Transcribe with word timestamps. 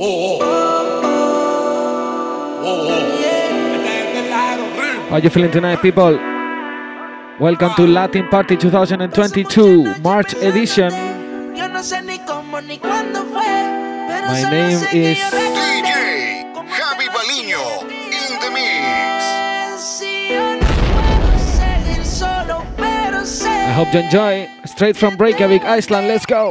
How 0.00 0.06
are 5.10 5.18
you 5.18 5.28
feeling 5.28 5.50
tonight, 5.50 5.82
people? 5.82 6.16
Welcome 7.38 7.74
to 7.74 7.86
Latin 7.86 8.26
Party 8.28 8.56
2022 8.56 9.96
March 10.00 10.32
edition. 10.36 10.90
My 10.90 11.12
name 14.50 14.70
is 14.70 14.82
DJ 14.84 15.16
Javi 16.54 17.06
Baliño 17.12 17.82
in 17.82 18.40
the 18.40 18.50
mix. 18.54 19.20
I 23.68 23.72
hope 23.74 23.92
you 23.92 24.00
enjoy. 24.00 24.48
Straight 24.64 24.96
from 24.96 25.18
Reykjavik, 25.18 25.62
Iceland. 25.62 26.08
Let's 26.08 26.24
go. 26.24 26.50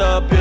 up 0.00 0.39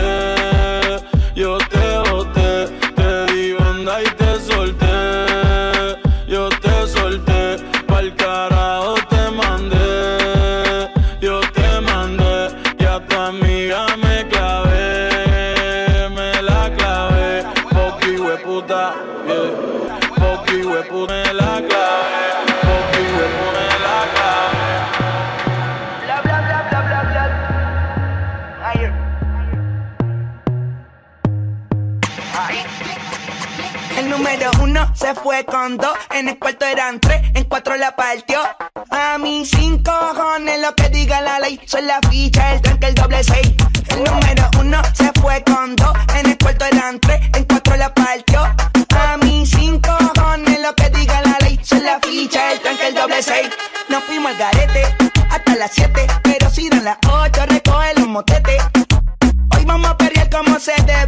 El 33.97 34.09
número 34.09 34.49
uno 34.61 34.89
se 34.95 35.13
fue 35.13 35.43
con 35.43 35.77
dos, 35.77 35.91
en 36.11 36.29
el 36.29 36.39
cuarto 36.39 36.65
eran 36.65 36.99
tres, 36.99 37.21
en 37.33 37.43
cuatro 37.45 37.75
la 37.75 37.95
partió. 37.95 38.39
A 38.91 39.17
mí 39.17 39.45
cinco 39.45 39.91
cojones 39.91 40.61
lo 40.61 40.73
que 40.73 40.87
diga 40.89 41.19
la 41.19 41.39
ley, 41.39 41.59
son 41.65 41.85
la 41.85 41.99
ficha, 42.09 42.53
el 42.53 42.61
tranque, 42.61 42.87
el 42.87 42.95
doble 42.95 43.23
seis. 43.23 43.53
El 43.89 44.03
número 44.05 44.49
uno 44.59 44.81
se 44.93 45.11
fue 45.19 45.43
con 45.43 45.75
dos, 45.75 45.91
en 46.15 46.27
el 46.27 46.37
cuarto 46.37 46.65
eran 46.65 46.99
tres, 47.01 47.19
en 47.35 47.43
cuatro 47.43 47.75
la 47.75 47.93
partió. 47.93 48.41
A 48.41 49.17
mí 49.17 49.45
cinco 49.45 49.97
cojones 50.15 50.61
lo 50.61 50.73
que 50.75 50.89
diga 50.91 51.21
la 51.21 51.37
ley, 51.41 51.59
son 51.61 51.83
la 51.83 51.99
ficha, 51.99 52.53
el 52.53 52.61
tranque, 52.61 52.87
el 52.87 52.95
doble 52.95 53.21
seis. 53.21 53.49
Nos 53.89 54.03
fuimos 54.05 54.31
al 54.31 54.37
garete 54.37 54.95
hasta 55.29 55.55
las 55.55 55.71
siete, 55.73 56.07
pero 56.23 56.49
si 56.49 56.69
dan 56.69 56.85
las 56.85 56.97
ocho 57.05 57.45
recoge 57.47 57.95
los 57.97 58.07
motetes. 58.07 58.63
Hoy 59.57 59.65
vamos 59.65 59.91
a 59.91 59.97
pelear 59.97 60.29
como 60.29 60.57
se 60.57 60.73
debe. 60.83 60.98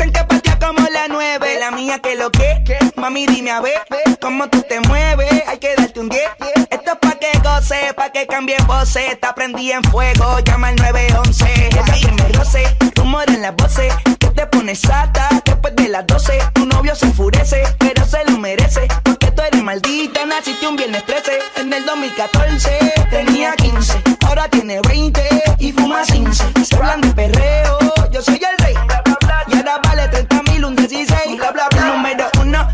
Dicen 0.00 0.14
que 0.14 0.24
patea 0.24 0.58
como 0.58 0.80
la 0.88 1.08
nueve. 1.08 1.58
La 1.60 1.70
mía 1.70 1.98
que 1.98 2.14
lo 2.14 2.30
que, 2.30 2.62
mami 2.96 3.26
dime 3.26 3.50
a 3.50 3.60
ver 3.60 3.82
cómo 4.18 4.48
tú 4.48 4.62
te 4.66 4.80
mueves. 4.80 5.42
Hay 5.46 5.58
que 5.58 5.74
darte 5.76 6.00
un 6.00 6.08
10. 6.08 6.22
Esto 6.70 6.92
es 6.92 6.98
pa' 6.98 7.18
que 7.18 7.38
goce, 7.40 7.92
pa' 7.94 8.08
que 8.08 8.26
cambie 8.26 8.56
voces. 8.66 9.12
Está 9.12 9.34
prendí 9.34 9.72
en 9.72 9.84
fuego, 9.84 10.38
llama 10.38 10.68
al 10.68 10.76
911. 10.76 11.44
Ella 11.66 11.84
que 11.84 12.12
me 12.12 12.28
roce, 12.30 12.76
rumor 12.96 13.28
en 13.28 13.42
las 13.42 13.54
voces. 13.56 13.92
Que 14.18 14.28
te 14.28 14.46
pones 14.46 14.80
sata 14.80 15.28
después 15.44 15.76
de 15.76 15.90
las 15.90 16.06
12. 16.06 16.38
Tu 16.54 16.64
novio 16.64 16.94
se 16.94 17.04
enfurece, 17.04 17.62
pero 17.78 18.06
se 18.06 18.24
lo 18.24 18.38
merece. 18.38 18.88
Porque 19.02 19.30
tú 19.32 19.42
eres 19.42 19.62
maldita, 19.62 20.24
naciste 20.24 20.66
un 20.66 20.76
viernes 20.76 21.04
13. 21.04 21.40
En 21.56 21.70
el 21.74 21.84
2014 21.84 22.94
tenía 23.10 23.52
15, 23.52 24.02
ahora 24.26 24.48
tiene 24.48 24.80
20 24.80 25.42
y 25.58 25.72
fuma 25.72 26.04
15. 26.04 26.64
Se 26.64 26.76
hablan 26.76 27.02
de 27.02 27.12
perreo, 27.12 27.78
yo 28.10 28.22
soy 28.22 28.40
el 28.42 28.64
rey. 28.64 28.89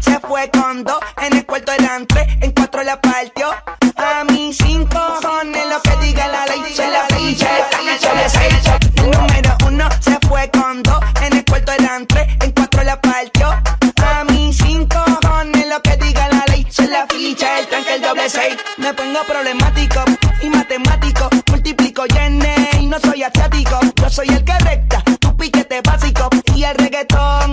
Se 0.06 0.20
fue 0.20 0.48
con 0.50 0.84
dos. 0.84 0.98
En 1.20 1.36
el 1.36 1.44
cuarto 1.44 1.72
eran 1.72 2.06
tres, 2.06 2.26
en 2.40 2.52
cuatro 2.52 2.82
la 2.82 3.00
partió. 3.00 3.48
A 3.96 4.24
mí 4.24 4.52
cinco 4.52 4.98
cojones 5.20 5.64
lo 5.68 5.80
que 5.82 6.06
diga 6.06 6.28
la 6.28 6.46
ley. 6.46 6.62
Se 6.74 6.88
la 6.90 7.02
ficha, 7.14 7.48
la. 7.58 9.02
El 9.02 9.10
número 9.10 9.56
uno 9.66 9.88
se 10.00 10.18
fue 10.26 10.50
con 10.50 10.82
dos. 10.82 11.00
En 11.22 11.36
el 11.36 11.44
cuarto 11.44 11.72
eran 11.72 12.06
tres, 12.06 12.28
en 12.40 12.52
cuatro 12.52 12.82
la 12.84 13.00
partió. 13.00 13.48
A 13.48 14.24
mí 14.24 14.52
cinco 14.52 15.02
cojones 15.22 15.66
lo 15.66 15.80
que 15.82 15.96
diga 15.96 16.28
la 16.28 16.44
ley. 16.48 16.66
Se 16.70 16.86
la 16.86 17.06
ficha, 17.08 17.58
el 17.58 17.66
tranque, 17.66 17.94
el 17.94 18.02
doble 18.02 18.28
seis. 18.30 18.56
Me 18.76 18.94
pongo 18.94 19.20
problemático 19.26 20.04
y 20.42 20.48
matemático. 20.50 21.28
Multiplico 21.50 22.04
y 22.06 22.82
y 22.82 22.86
no 22.86 22.98
soy 23.00 23.22
asiático. 23.22 23.80
Yo 23.96 24.10
soy 24.10 24.28
el 24.28 24.44
que 24.44 24.58
recta, 24.58 25.02
tu 25.20 25.36
piquete 25.36 25.80
básico. 25.82 26.28
Y 26.54 26.64
el 26.64 26.76
reggaetón 26.76 27.45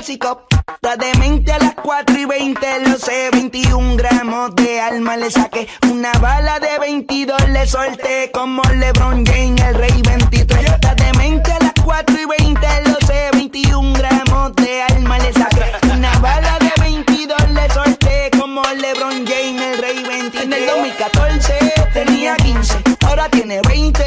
clásico. 0.00 0.46
La 0.80 0.96
demente 0.96 1.52
a 1.52 1.58
las 1.58 1.74
4 1.74 2.18
y 2.18 2.24
20, 2.24 2.88
lo 2.88 2.96
sé, 2.96 3.28
21 3.32 3.96
gramos 3.96 4.54
de 4.56 4.80
alma 4.80 5.18
le 5.18 5.30
saqué. 5.30 5.68
Una 5.90 6.10
bala 6.14 6.58
de 6.58 6.78
22 6.78 7.48
le 7.50 7.66
solté 7.66 8.30
como 8.32 8.62
LeBron 8.62 9.26
James, 9.26 9.60
el 9.60 9.74
rey 9.74 10.00
23. 10.02 10.80
La 10.82 10.94
demente 10.94 11.52
a 11.52 11.58
las 11.58 11.72
4 11.84 12.16
y 12.18 12.24
20, 12.24 12.66
lo 12.86 13.06
sé, 13.06 13.28
21 13.32 13.92
gramos 13.92 14.56
de 14.56 14.82
alma 14.82 15.18
le 15.18 15.32
saqué. 15.34 15.66
Una 15.92 16.18
bala 16.20 16.58
de 16.60 16.72
22 16.80 17.50
le 17.50 17.68
solté 17.70 18.30
como 18.38 18.62
LeBron 18.62 19.26
James, 19.26 19.62
el 19.62 19.78
rey 19.82 20.02
23. 20.02 20.44
En 20.44 20.52
el 20.54 20.66
2014 20.66 21.72
tenía 21.92 22.36
15, 22.36 22.74
ahora 23.06 23.28
tiene 23.28 23.60
20 23.68 23.99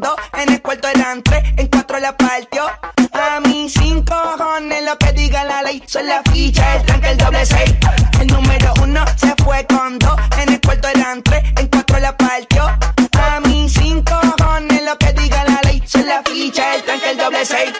dos. 0.00 0.14
En 0.38 0.52
el 0.52 0.62
cuarto 0.62 0.88
eran 0.88 1.22
tres, 1.22 1.42
en 1.56 1.66
cuatro 1.68 1.98
la 1.98 2.16
partió. 2.16 2.64
A 3.12 3.40
mí 3.40 3.68
cinco 3.68 4.14
cojones 4.36 4.84
lo 4.84 4.96
que 4.98 5.12
diga 5.12 5.44
la 5.44 5.62
ley. 5.62 5.82
Son 5.86 6.06
la 6.06 6.22
ficha, 6.32 6.76
el 6.76 6.82
tranque, 6.84 7.10
el 7.10 7.16
doble 7.18 7.46
seis. 7.46 7.74
El 8.20 8.26
número 8.28 8.74
uno 8.82 9.04
se 9.16 9.34
fue 9.42 9.66
con 9.66 9.98
dos. 9.98 10.18
En 10.40 10.52
el 10.52 10.60
cuarto 10.60 10.88
eran 10.88 11.22
tres, 11.22 11.42
en 11.58 11.66
cuatro 11.68 11.98
la 12.00 12.16
partió. 12.16 12.64
A 12.64 13.40
mí 13.40 13.68
cinco 13.68 14.18
cojones 14.38 14.82
lo 14.82 14.96
que 14.98 15.12
diga 15.12 15.44
la 15.44 15.60
ley. 15.64 15.82
Son 15.86 16.06
la 16.06 16.22
ficha, 16.22 16.74
el 16.74 16.82
tranque, 16.82 17.10
el 17.10 17.18
doble 17.18 17.44
seis. 17.44 17.72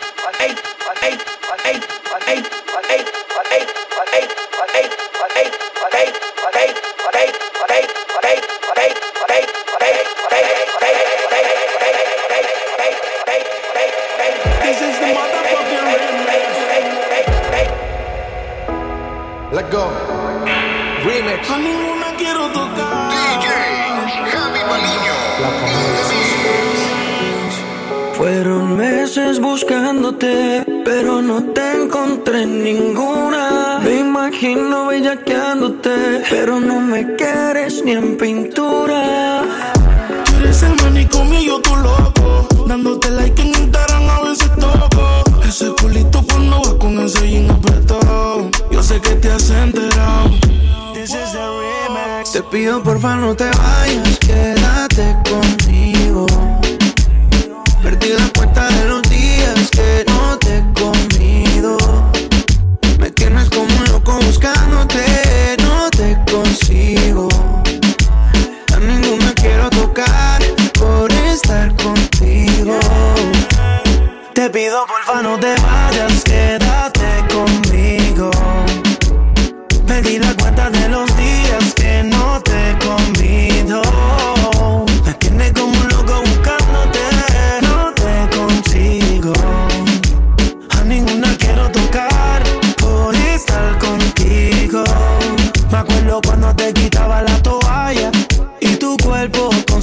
Fueron 28.23 28.77
meses 28.77 29.41
buscándote, 29.41 30.65
pero 30.85 31.21
no 31.21 31.43
te 31.43 31.73
encontré 31.73 32.47
ninguna. 32.47 33.81
Me 33.83 33.99
imagino 33.99 34.87
bellaqueándote, 34.87 36.23
pero 36.31 36.61
no 36.61 36.81
me 36.81 37.17
quieres 37.17 37.83
ni 37.85 37.91
en 37.91 38.17
pintura. 38.17 39.43
Tú 40.25 40.37
eres 40.37 40.63
el 40.63 40.77
manicomio, 40.77 41.61
tú 41.63 41.75
loco. 41.75 42.47
Dándote 42.69 43.11
like 43.11 43.43
en 43.43 43.49
Instagram 43.49 44.09
a 44.09 44.21
veces 44.21 44.53
toco. 44.55 45.25
Ese 45.45 45.73
culito 45.81 46.25
cuando 46.25 46.61
vas 46.61 46.75
con 46.75 47.01
ese 47.01 47.29
jean 47.29 47.51
apretado. 47.51 48.49
Yo 48.71 48.85
sé 48.85 49.01
que 49.01 49.17
te 49.17 49.33
has 49.33 49.51
enterado. 49.51 50.31
Te 52.33 52.41
pido 52.45 52.81
porfa 52.85 53.17
no 53.17 53.35
te 53.35 53.47
vayas, 53.47 54.19
quédate 54.21 55.17
conmigo. 55.29 55.62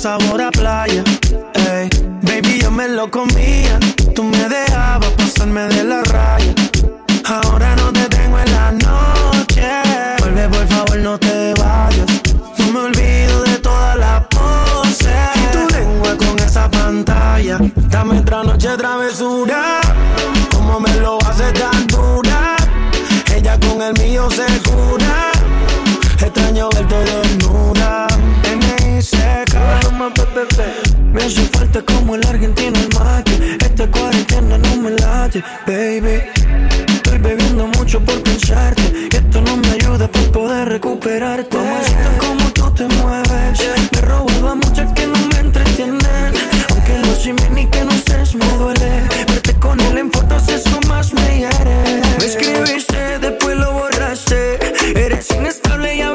Sabor 0.09 0.41
a 0.41 0.49
playa. 0.49 1.03
Ey, 1.53 1.87
baby, 2.23 2.61
yo 2.61 2.71
me 2.71 2.87
lo 2.87 3.11
comía. 3.11 3.68
Me 31.11 31.21
hace 31.21 31.41
falta 31.49 31.81
como 31.81 32.15
el 32.15 32.25
argentino 32.25 32.79
el 32.79 32.89
mate. 32.97 33.57
Esta 33.59 33.91
cuarentena 33.91 34.57
no 34.57 34.77
me 34.77 34.91
late, 34.91 35.43
baby. 35.67 36.21
Estoy 36.87 37.17
bebiendo 37.17 37.67
mucho 37.67 37.99
por 37.99 38.23
pensarte. 38.23 39.09
Y 39.11 39.13
esto 39.13 39.41
no 39.41 39.57
me 39.57 39.67
ayuda 39.71 40.07
para 40.07 40.31
poder 40.31 40.69
recuperarte. 40.69 41.57
Mamacita, 41.57 42.17
como 42.19 42.53
tú 42.53 42.71
te 42.71 42.85
mueves. 42.87 43.59
Me 43.91 43.99
he 43.99 44.01
robado 44.01 44.47
a 44.47 44.55
muchas 44.55 44.93
que 44.93 45.07
no 45.07 45.19
me 45.27 45.39
entretienen. 45.39 46.33
Aunque 46.69 46.97
lo 46.99 47.15
simen 47.15 47.53
ni 47.55 47.65
que 47.65 47.83
no 47.83 47.91
estés 47.91 48.35
me 48.35 48.45
duele. 48.57 49.03
Verte 49.27 49.53
con 49.55 49.77
él 49.81 49.97
en 49.97 50.09
fotos, 50.09 50.47
eso 50.47 50.79
más 50.87 51.13
me 51.13 51.39
hiere. 51.39 52.01
Me 52.17 52.25
escribiste, 52.25 53.19
después 53.19 53.57
lo 53.57 53.73
borraste. 53.73 54.57
Eres 54.95 55.29
inestable 55.31 55.97
y 55.97 56.01
a 56.01 56.11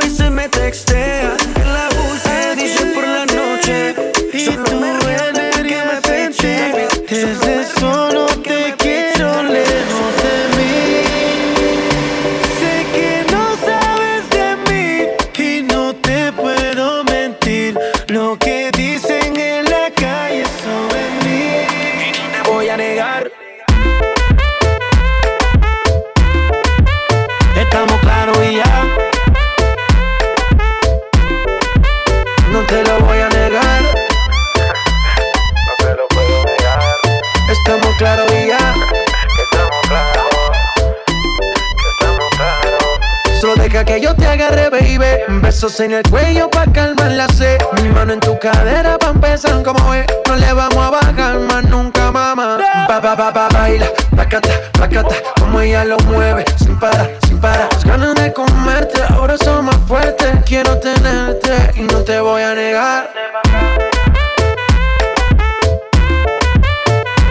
Que 43.86 44.00
yo 44.00 44.14
te 44.14 44.26
agarre, 44.26 44.70
baby. 44.70 45.40
Besos 45.42 45.78
en 45.80 45.92
el 45.92 46.02
cuello 46.08 46.48
pa' 46.48 46.64
calmar 46.72 47.12
la 47.12 47.28
sed. 47.28 47.58
Mi 47.82 47.90
mano 47.90 48.14
en 48.14 48.20
tu 48.20 48.38
cadera 48.38 48.98
pa' 48.98 49.10
empezar 49.10 49.62
como 49.62 49.92
es. 49.92 50.06
No 50.26 50.36
le 50.36 50.52
vamos 50.54 50.78
a 50.78 50.90
bajar 50.90 51.38
más 51.40 51.64
nunca, 51.64 52.10
mamá. 52.10 52.58
Pa, 52.88 53.00
pa, 53.00 53.14
pa, 53.14 53.32
pa, 53.32 53.48
baila. 53.50 53.86
Placata, 54.10 54.48
placata. 54.72 55.14
Como 55.38 55.60
ella 55.60 55.84
lo 55.84 55.98
mueve. 55.98 56.44
Sin 56.56 56.78
parar, 56.78 57.10
sin 57.26 57.38
parar. 57.38 57.68
Las 57.72 57.84
ganas 57.84 58.14
de 58.14 58.32
comerte 58.32 59.02
ahora 59.10 59.36
son 59.36 59.66
más 59.66 59.76
fuertes. 59.86 60.30
Quiero 60.46 60.78
tenerte 60.78 61.72
y 61.76 61.82
no 61.82 62.00
te 62.00 62.20
voy 62.20 62.42
a 62.42 62.54
negar. 62.54 63.10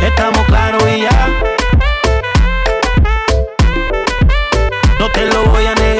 Estamos 0.02 0.46
claros 0.46 0.84
y 0.88 1.02
ya. 1.02 1.30
No 5.00 5.10
te 5.12 5.26
lo 5.26 5.44
voy 5.46 5.66
a 5.66 5.76
negar. 5.76 5.93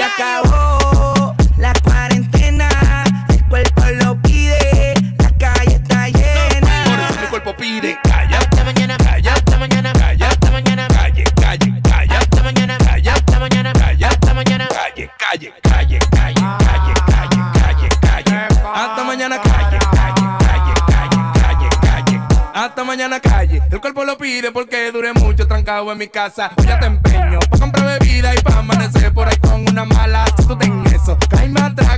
Se 0.00 0.06
acabó 0.06 1.36
la 1.58 1.74
cuarentena, 1.84 2.70
el 3.28 3.44
cuerpo 3.50 3.82
lo 4.02 4.16
pide, 4.22 4.94
la 5.18 5.30
calle 5.36 5.74
está 5.74 6.08
llena. 6.08 6.84
Por 6.86 7.00
eso 7.00 7.20
el 7.20 7.28
cuerpo 7.28 7.54
pide, 7.54 7.98
calla 8.04 8.38
hasta 8.38 8.64
mañana, 8.64 8.96
calla 8.96 9.34
hasta 9.34 9.58
mañana, 9.58 9.92
calla 9.92 10.28
hasta 10.28 10.50
mañana, 10.52 10.88
calle, 10.88 11.24
calle, 11.38 11.82
calla 11.82 12.18
hasta 12.18 12.42
mañana, 12.42 12.78
calla 12.78 13.12
hasta 13.12 13.38
mañana, 13.40 13.72
calla 13.74 14.08
hasta 14.08 14.32
mañana, 14.32 14.68
calle, 14.68 15.10
calle, 15.18 15.52
calle, 15.62 15.98
calle, 16.10 16.48
calle, 16.56 16.94
calle, 17.06 17.42
calle, 17.52 17.88
calle, 18.00 18.48
hasta 18.74 19.04
mañana, 19.04 19.38
calle, 19.42 19.78
calle, 19.92 20.24
calle, 20.38 20.74
calle, 20.88 21.20
calle, 21.42 21.68
calle, 21.82 22.20
hasta 22.54 22.84
mañana, 22.84 23.20
calle. 23.20 23.60
El 23.70 23.80
cuerpo 23.82 24.04
lo 24.04 24.16
pide 24.16 24.50
porque 24.50 24.90
dure 24.92 25.12
mucho 25.12 25.46
trancado 25.46 25.92
en 25.92 25.98
mi 25.98 26.08
casa. 26.08 26.52
Ya 26.66 26.80
te 26.80 26.86
empeño 26.86 27.38
pa 27.50 27.58
comprar 27.58 27.98
bebida 27.98 28.34
y 28.34 28.38
pa 28.38 28.60
amanecer 28.60 29.12
por 29.12 29.28
ahí 29.28 29.36
una 29.70 29.84
mala, 29.84 30.24
si 30.36 30.46
tú 30.46 30.58
eso, 30.92 31.16
cae 31.28 31.48
más 31.48 31.72
atrás 31.72 31.89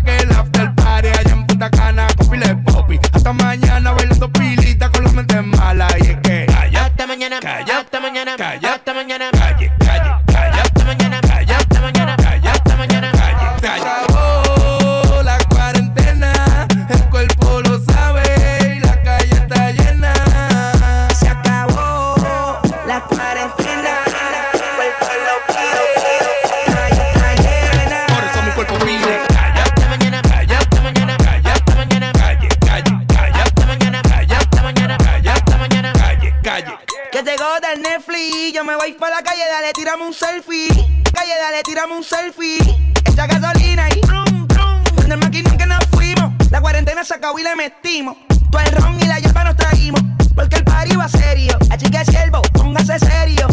dale, 39.73 39.85
tirame 39.85 40.07
un 40.07 40.13
selfie. 40.13 40.69
Calle, 41.13 41.33
dale, 41.41 41.63
tiramos 41.63 41.99
un 41.99 42.05
selfie. 42.05 42.59
Echa 43.05 43.27
gasolina 43.27 43.89
y 43.89 44.01
rum, 44.07 44.47
rum. 44.49 44.85
Prende 44.97 45.15
el 45.15 45.21
maquinón 45.21 45.57
que 45.57 45.67
nos 45.67 45.85
fuimos. 45.87 46.33
La 46.51 46.61
cuarentena 46.61 47.05
se 47.05 47.15
acabó 47.15 47.39
y 47.39 47.43
le 47.43 47.55
metimos. 47.57 48.17
Todo 48.51 48.61
el 48.63 48.73
ron 48.73 49.01
y 49.01 49.07
la 49.07 49.19
hierba 49.19 49.45
nos 49.45 49.57
traímos. 49.57 50.03
Porque 50.35 50.57
el 50.57 50.65
party 50.65 50.97
va 50.97 51.09
serio. 51.09 51.57
Así 51.71 51.91
que 51.91 52.05
siervo, 52.05 52.43
póngase 52.53 52.99
serio. 52.99 53.47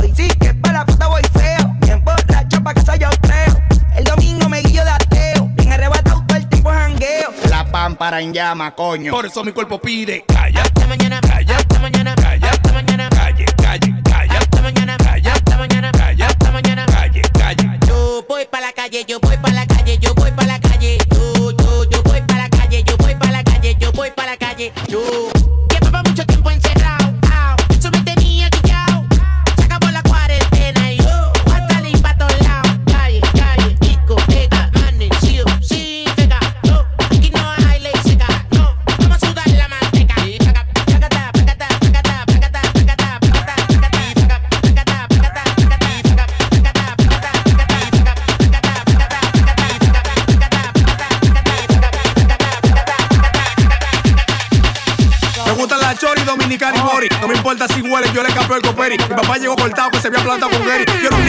Hoy 0.00 0.12
sí 0.16 0.28
que 0.40 0.54
para 0.54 0.80
la 0.80 0.86
puta 0.86 1.06
voy 1.08 1.22
feo. 1.32 1.74
Bien 1.80 2.02
borracho 2.04 2.62
pa' 2.62 2.74
casa 2.74 2.96
yo 2.96 3.08
creo. 3.22 3.60
El 3.94 4.04
domingo 4.04 4.48
me 4.48 4.60
guillo 4.62 4.84
de 4.84 4.90
ateo. 4.90 5.48
Bien 5.54 5.72
arrebatado 5.72 6.24
todo 6.26 6.38
el 6.38 6.48
tipo 6.48 6.70
jangueo. 6.70 7.32
La 7.48 7.64
pámpara 7.70 8.20
en 8.20 8.32
llama, 8.32 8.74
coño. 8.74 9.12
Por 9.12 9.26
eso 9.26 9.44
mi 9.44 9.52
cuerpo 9.52 9.80
pide 9.80 10.24
Mi 58.90 58.96
papá 58.96 59.36
llegó 59.38 59.54
cortado 59.54 59.88
que 59.92 60.00
se 60.00 60.08
había 60.08 60.20
plantado 60.20 60.50
con 60.50 60.66
Gary. 60.66 60.84
Yo 61.00 61.08
era 61.10 61.19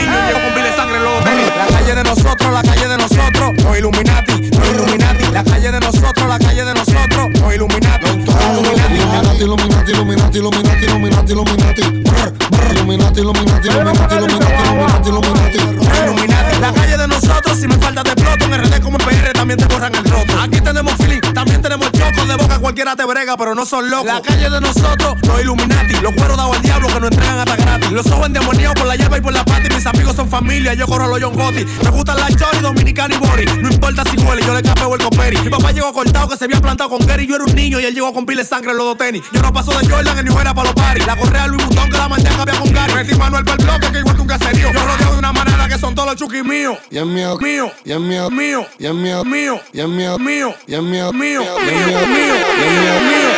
Illuminati, 11.41 11.81
Illuminati. 11.81 12.71
Illuminati, 12.71 13.19
Illuminati, 13.19 13.67
Illuminati, 13.67 14.15
Illuminati, 14.15 15.09
Illuminati, 15.09 15.57
Illuminati. 15.57 15.57
Illuminati. 16.03 16.59
La 16.61 16.71
calle 16.71 16.97
de 16.97 17.07
nosotros, 17.07 17.57
si 17.59 17.67
me 17.67 17.75
falta 17.77 18.03
de 18.03 18.15
ploto, 18.15 18.45
en 18.45 18.63
RD 18.63 18.81
como 18.81 18.97
en 18.99 19.05
PR 19.05 19.33
también 19.33 19.57
te 19.57 19.65
borran 19.65 19.95
el 19.95 20.03
roto. 20.03 20.39
Aquí 20.39 20.61
tenemos 20.61 20.93
feeling, 20.93 21.21
también 21.33 21.61
tenemos 21.61 21.91
choco 21.91 22.25
de 22.27 22.35
boca, 22.35 22.59
cualquiera 22.59 22.95
te 22.95 23.03
brega, 23.05 23.35
pero 23.37 23.55
no 23.55 23.65
son 23.65 23.89
locos. 23.89 24.05
La 24.05 24.21
calle 24.21 24.49
de 24.49 24.61
nosotros, 24.61 25.17
los 25.23 25.41
Illuminati, 25.41 25.95
los 26.01 26.13
cueros 26.13 26.37
dados 26.37 26.55
al 26.55 26.61
diablo 26.61 26.87
que 26.87 26.99
nos 26.99 27.11
entregan 27.11 27.39
hasta 27.39 27.55
gratis. 27.55 27.91
Los 27.91 28.05
ojos 28.07 28.27
endemoniados 28.27 28.75
por 28.75 28.85
la 28.85 28.95
hierba 28.95 29.17
y 29.17 29.21
por 29.21 29.33
la 29.33 29.43
pata, 29.43 29.61
mis 29.75 29.85
amigos 29.85 30.15
son 30.15 30.29
familia, 30.29 30.75
yo 30.75 30.85
corro 30.85 31.07
los 31.07 31.19
John 31.21 31.33
Gotti. 31.33 31.65
Me 31.83 31.89
gustan 31.89 32.17
la 32.17 32.27
chori, 32.27 32.59
dominicana 32.61 33.15
y 33.15 33.17
bori. 33.17 33.45
No 33.45 33.69
importa 33.71 34.03
si 34.09 34.17
huele, 34.17 34.45
yo 34.45 34.53
le 34.53 34.61
capeo 34.61 34.93
el 34.93 35.01
coperi. 35.01 35.37
Mi 35.37 35.49
papá 35.49 35.71
llegó 35.71 35.91
cortado 35.91 36.29
que 36.29 36.37
se 36.37 36.45
había 36.45 36.61
plantado 36.61 36.89
con 36.91 37.05
Gary, 37.05 37.25
yo 37.25 37.35
era 37.35 37.45
un 37.45 37.55
niño 37.55 37.79
y 37.79 37.85
él 37.85 37.95
llegó 37.95 38.13
con 38.13 38.25
pile 38.25 38.45
sangre 38.45 38.71
en 38.71 38.77
los 38.77 38.85
dos 38.85 38.97
tenis. 38.97 39.23
Yo 39.33 39.41
no 39.41 39.51
paso 39.51 39.71
de 39.71 39.87
Jordan 39.89 40.19
en 40.19 40.25
New 40.25 40.39
Era 40.39 40.53
para 40.53 40.69
los 40.69 40.75
paris. 40.75 41.05
La 41.07 41.15
correa 41.31 41.47
Louis 41.47 41.65
Vuitton 41.65 41.89
que 41.89 41.97
la 41.97 42.09
manteca 42.09 42.41
había 42.41 42.59
con 42.59 42.73
Gary. 42.73 42.93
Metí 42.93 43.15
Manuel 43.15 43.45
para 43.45 43.57
el 43.57 43.65
bloque 43.65 43.91
que 43.91 43.99
igual 43.99 44.15
que 44.15 44.21
un 44.21 44.27
caserío. 44.27 44.71
Yo 44.71 44.85
rodeo 44.85 45.11
de 45.11 45.19
una 45.19 45.31
manera 45.31 45.67
que 45.67 45.77
son 45.77 45.95
todos 45.95 46.09
los 46.09 46.17
chuquis 46.17 46.43
míos. 46.43 46.77
Y 46.89 46.97
es 46.97 47.05
mío, 47.05 47.37
Mío, 47.37 47.71
y 47.85 47.91
es 47.91 47.99
mío, 47.99 48.29
mío, 48.29 48.65
y 48.77 48.85
es 48.85 48.93
mío, 48.93 49.23
mío, 49.23 49.61
y 49.73 49.79
es 49.79 49.87
mío, 49.87 50.17
mío, 50.19 50.55
y 50.67 50.73
es 50.73 50.81
mío, 50.81 51.11
mío, 51.13 51.41
y 51.41 51.53
es 51.53 51.61
mío, 51.61 51.71
mío, 51.71 51.71
y 51.71 51.71
es 51.71 51.87
mío, 51.87 52.01
mío, 52.01 52.35
y 52.41 52.87
es 52.87 53.01
mío, 53.01 53.31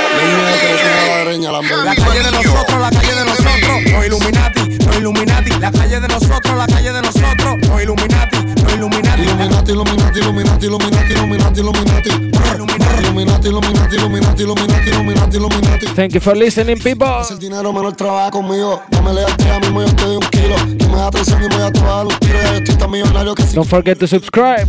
que 0.60 1.32
es 1.32 1.40
una 1.40 1.52
la 1.52 1.96
calle 1.96 2.24
de 2.24 2.32
nosotros, 2.32 2.82
la 2.82 2.92
calle 2.92 3.16
de 3.16 3.26
nosotros, 3.26 3.92
los 3.92 4.06
Illuminati, 4.06 4.73
los 4.94 5.02
Illuminati. 5.02 5.50
La 5.60 5.72
calle 5.72 6.00
de 6.00 6.08
nosotros, 6.08 6.58
la 6.58 6.68
calle 6.68 6.92
de 6.92 7.02
nosotros, 7.02 7.58
los 7.68 7.82
Illuminati, 7.82 8.38
los 8.64 8.74
Illuminati. 8.74 9.22
Illuminati, 9.22 9.72
Illuminati, 9.72 10.20
Illuminati, 10.20 10.66
Illuminati, 10.66 11.12
Illuminati, 11.12 11.60
Illuminati. 11.60 12.10
Illuminati, 12.54 13.48
Illuminati, 13.48 13.96
Illuminati, 13.96 14.44
Illuminati, 14.44 14.90
Illuminati, 14.90 15.38
Illuminati. 15.38 15.86
Thank 15.96 16.14
you 16.14 16.20
for 16.20 16.36
listening, 16.36 16.80
people. 16.80 17.08
Es 17.22 17.32
el 17.32 17.40
dinero 17.40 17.74
menor 17.74 17.94
trabaja 17.96 18.32
conmigo. 18.32 18.82
Dame 18.90 19.14
lealtad 19.14 19.66
a 19.66 19.72
mí, 19.72 19.82
yo 19.86 19.96
te 19.96 20.04
doy 20.04 20.16
un 20.16 20.22
kilo. 20.32 20.56
Tú 20.78 20.90
me 20.90 20.98
das 20.98 21.08
atención 21.08 21.44
y 21.44 21.48
me 21.48 21.56
voy 21.56 21.66
a 21.66 21.72
tomar 21.72 22.06
un 22.06 22.20
tiro. 22.20 22.40
Ya 22.42 22.52
yo 22.52 22.58
estoy 22.58 22.76
tan 22.76 22.92
millonario 22.92 23.36
que 23.36 23.44
si 23.44 23.56
Don't 23.56 23.70
forget 23.70 23.98
to 24.00 24.08
subscribe. 24.08 24.68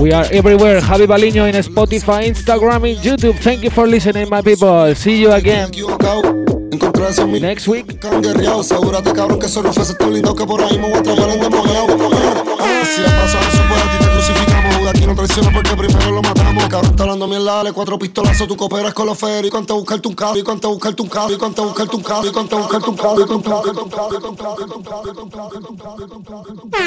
We 0.00 0.12
are 0.12 0.26
everywhere. 0.30 0.80
Javi 0.80 1.06
Baliño 1.06 1.46
in 1.46 1.54
Spotify, 1.62 2.26
Instagram, 2.26 2.84
and 2.84 2.98
YouTube. 3.02 3.38
Thank 3.40 3.62
you 3.62 3.70
for 3.70 3.86
listening, 3.86 4.28
my 4.28 4.42
people. 4.42 4.94
See 4.94 5.20
you 5.20 5.32
again 5.32 6.45
encontrarse 6.86 7.22
a 7.22 7.26
mí. 7.26 7.40
Next 7.40 7.68
week. 7.68 7.98
Canguerreado, 7.98 8.60
asegúrate 8.60 9.12
cabrón 9.12 9.38
que 9.38 9.46
eso 9.46 9.62
no 9.62 9.72
fue 9.72 9.84
tan 9.94 10.12
lindo 10.12 10.34
que 10.34 10.46
por 10.46 10.62
ahí 10.62 10.78
me 10.78 10.90
voy 10.90 10.98
a 10.98 11.02
tragar 11.02 11.30
en 11.30 11.40
demoniado. 11.40 11.86
Ah, 12.60 12.82
si 12.84 13.02
ha 13.02 13.16
pasado 13.16 13.44
eso 13.48 13.62
por 13.68 13.78
ti 13.78 13.98
te 13.98 14.10
crucificamos. 14.10 14.88
Aquí 14.88 15.06
no 15.06 15.14
traiciona 15.14 15.50
porque 15.52 15.76
primero 15.76 16.10
lo 16.10 16.22
matamos. 16.22 16.64
Cabrón, 16.68 16.90
está 16.90 17.02
hablando 17.02 17.26
mierda, 17.26 17.56
dale 17.56 17.72
cuatro 17.72 17.98
pistolazos. 17.98 18.46
Tú 18.46 18.56
cooperas 18.56 18.94
con 18.94 19.06
los 19.06 19.18
ferry. 19.18 19.50
Cuánto 19.50 19.74
buscarte 19.74 20.08
un 20.08 20.14
carro, 20.14 20.38
y 20.38 20.42
cuánto 20.42 20.70
buscarte 20.70 21.02
un 21.02 21.08
carro, 21.08 21.32
y 21.32 21.38
cuánto 21.38 21.64
buscarte 21.64 21.96
un 21.96 22.02
carro, 22.02 22.28
y 22.28 22.32
cuánto 22.32 22.58
buscarte 22.58 22.90
un 22.90 22.96
carro, 22.96 23.20
y 23.20 23.26
cuánto 23.26 23.44
buscarte 23.46 23.80
un 23.80 24.36
carro, 24.36 24.70
y 24.70 25.14
cuánto 25.14 25.32
buscarte 25.32 26.62
un 26.62 26.70
carro. 26.70 26.86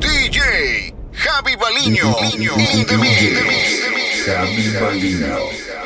DJ 0.00 0.94
Javi 1.12 1.56
Baliño. 1.56 2.16
In 2.72 2.86
the 2.86 2.96
mix. 2.96 4.24
Javi 4.24 4.68
Baliño. 4.80 5.79